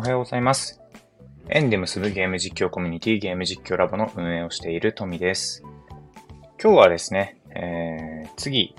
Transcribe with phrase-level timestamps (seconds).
[0.00, 0.80] おはようございます。
[1.50, 5.62] 円で結ぶゲーム実況コミュニティゲーム実況ラボの運営をしているトミです。
[6.58, 8.74] 今日はですね、えー、次、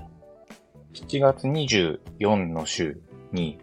[0.96, 3.00] 7月24の週
[3.32, 3.60] に、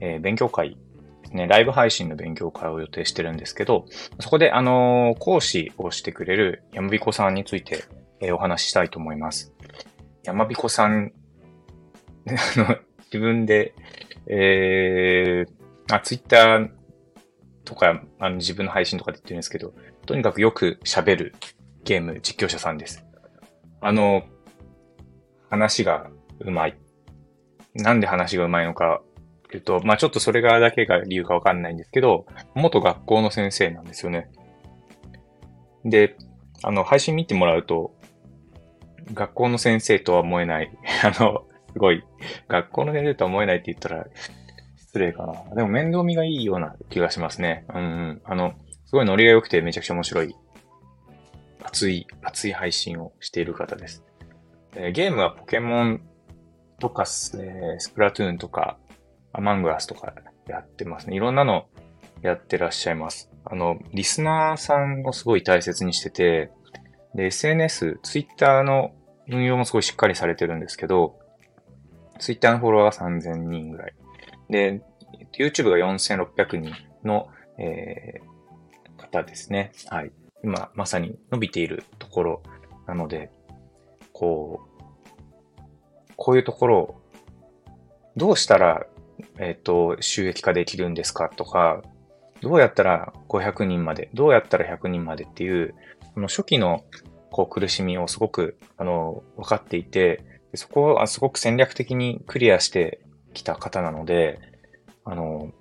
[0.00, 0.76] えー、勉強会
[1.22, 3.86] ですね、ライブ配信の勉強会を予定してるんですけど、
[4.20, 7.82] そこで、あのー、講師をしてくれる山彦さんについて、
[8.20, 9.54] え、お話ししたいと思います。
[10.22, 11.12] 山彦さん、
[12.28, 13.72] あの、自分で、
[14.26, 16.79] えー、あ、ツイッター
[17.64, 19.72] とか、あの自分の配信とかで言ってるんですけど、
[20.06, 21.34] とにかくよく喋る
[21.84, 23.04] ゲーム実況者さんです。
[23.80, 24.24] あの、
[25.48, 26.10] 話が
[26.40, 26.76] うまい。
[27.74, 29.02] なんで話がうまいのか、
[29.50, 34.30] というと、まあちょっとそれがだけが理由かわかんないんですけど、元学校の先生なんですよね。
[35.84, 36.16] で、
[36.62, 37.94] あの、配信見てもらうと、
[39.12, 40.70] 学校の先生とは思えない、
[41.02, 42.04] あの、すごい、
[42.48, 44.06] 学校の先生とは思えないって言ったら、
[44.90, 45.54] 失礼かな。
[45.54, 47.64] でも面倒見がいいような気がしますね。
[47.72, 48.22] うん、うん。
[48.24, 48.54] あの、
[48.86, 50.34] すごいノリが良くてめちゃくちゃ面白い、
[51.62, 54.04] 熱い、熱い配信をしている方です。
[54.74, 56.00] えー、ゲームはポケモン
[56.80, 58.78] とか、えー、スプラトゥーンとか、
[59.32, 60.12] アマングアスとか
[60.48, 61.14] やってますね。
[61.14, 61.68] いろんなの
[62.20, 63.30] やってらっしゃいます。
[63.44, 66.50] あの、リスナーさんをすごい大切にしてて、
[67.14, 68.90] で、SNS、ツイッターの
[69.28, 71.20] 運用もすごいしっかりされてるんですけど、
[72.18, 73.94] ツイッターのフォロワーが3000人ぐらい。
[74.50, 74.82] で、
[75.38, 79.72] YouTube が4600人の、えー、方ですね。
[79.88, 80.12] はい。
[80.42, 82.42] 今、まさに伸びているところ
[82.86, 83.30] なので、
[84.12, 85.62] こう、
[86.16, 87.00] こういうところを、
[88.16, 88.86] どうしたら、
[89.38, 91.82] えっ、ー、と、収益化できるんですかとか、
[92.40, 95.74] どうやったら500人まで、どうやったら100人までっていう、
[96.14, 96.84] この初期の
[97.30, 103.00] こう苦しみをすごく、あの、分かっていて、そこはすごく戦略的にクリアして
[103.32, 104.40] きた方なので、
[105.04, 105.52] あの、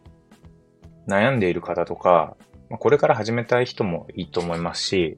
[1.07, 2.37] 悩んでいる方とか、
[2.69, 5.17] これから始めたい人もいいと思いますし、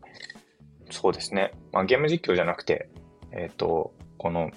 [0.89, 1.53] そうですね。
[1.71, 2.89] まあ、ゲーム実況じゃなくて、
[3.31, 4.51] えっ、ー、と、この、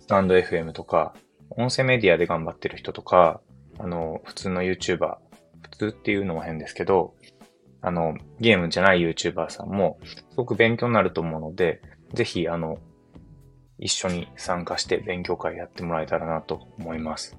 [0.00, 1.14] スタンド FM とか、
[1.50, 3.40] 音声メディアで頑張ってる人とか、
[3.78, 5.16] あの、普通の YouTuber、
[5.62, 7.14] 普通っていうのも変ですけど、
[7.80, 11.80] あの、ゲームじゃない YouTuber さんも、すごく勉強になると思うので、
[12.14, 12.78] ぜひ、あの、
[13.78, 17.36] 一緒に参加して勉強会やってもらえたらなと思います。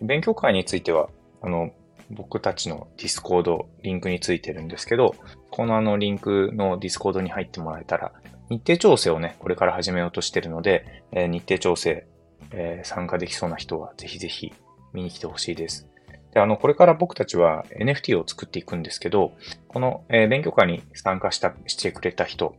[0.00, 1.08] 勉強会については、
[1.42, 1.70] あの、
[2.10, 5.14] 僕たちの Discord、リンクについてるんですけど、
[5.50, 8.12] このあのリンクの Discord に入ってもらえたら、
[8.50, 12.06] 日程調整をね、これから始めようとしてるので、えー、日程調整、
[12.50, 14.52] えー、参加できそうな人はぜひぜひ
[14.92, 15.88] 見に来てほしいです。
[16.34, 19.32] で、あの、これから僕たちは NFT を作っていくんですけど、
[19.68, 22.54] この、えー、勉強会に参加した、してくれた人、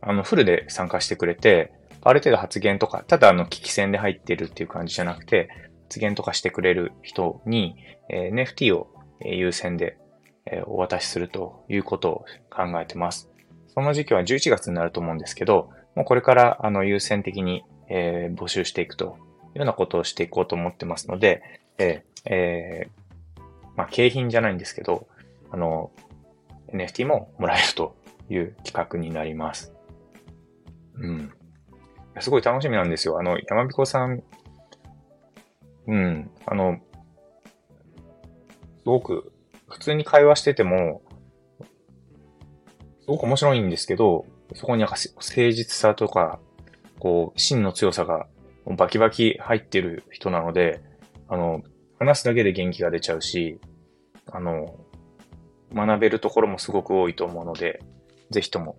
[0.00, 1.72] あの、フルで参加してくれて、
[2.02, 5.48] ある程度発言とか、ただあの、危機戦で入ってるっていう感じじゃなくて、
[5.88, 7.76] 発言とかしてくれる人に、
[8.08, 8.88] え、NFT を
[9.24, 9.98] 優先で、
[10.46, 13.30] え、お渡しするということを考えてます。
[13.68, 19.18] その時期は11月になると思うんですけど、もうこれからあの優先的に、え、募集していくというよ
[19.62, 21.42] うなことをしていこうと思ってますので、
[21.78, 23.40] えー、えー、
[23.76, 25.06] まあ、景品じゃないんですけど、
[25.50, 25.90] あの、
[26.72, 27.96] NFT ももらえると
[28.28, 29.72] いう企画になります。
[32.20, 33.18] すごい楽しみなんですよ。
[33.18, 34.22] あの、山彦さん、
[35.86, 36.78] うん、あの、
[38.78, 39.32] すごく、
[39.68, 41.02] 普通に会話してても、
[43.00, 46.40] すごく面白いんですけど、そこになんか誠実さとか、
[46.98, 48.26] こう、芯の強さが
[48.76, 50.82] バキバキ入ってる人なので、
[51.28, 51.62] あの、
[51.98, 53.58] 話すだけで元気が出ちゃうし、
[54.30, 54.74] あの、
[55.72, 57.80] 学べるところもすごく多いと思うので、
[58.30, 58.76] ぜひとも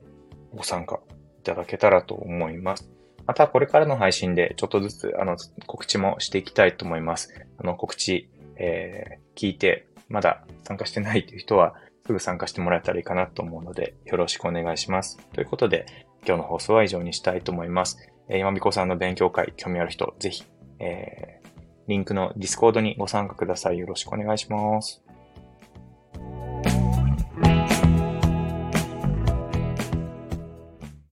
[0.53, 0.99] ご参加
[1.39, 2.89] いただけたらと思います。
[3.25, 5.37] またこれからの配信でちょっとずつあの
[5.67, 7.33] 告知もしていきたいと思います。
[7.57, 11.75] あの告知、えー、聞いてまだ参加してないという人は
[12.05, 15.19] すぐ参加してもらえたらいいかなと思うのでよろしくお願いします。
[15.33, 15.85] ということで
[16.25, 17.97] 今日の放送は以上にしたいと思います。
[18.27, 20.43] えー、やまびこさんの勉強会興味ある人ぜひ、
[20.79, 21.49] えー、
[21.87, 23.79] リンクの Discord にご参加ください。
[23.79, 25.03] よろしくお願いします。